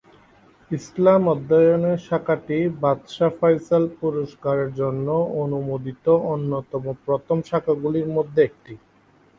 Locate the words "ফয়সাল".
3.39-3.83